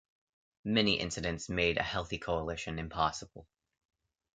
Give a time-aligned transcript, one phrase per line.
[0.65, 3.47] Many incidents made a healthy coalition impossible.